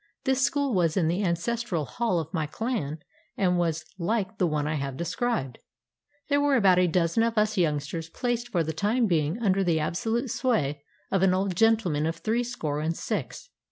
[0.23, 3.03] This school was in the ancestral hall of my clan
[3.37, 5.59] and was like the one I have described.
[6.27, 9.79] There were about a dozen of us youngsters placed for the time being under the
[9.79, 13.51] absolute sway of an old gentleman of threescore and six.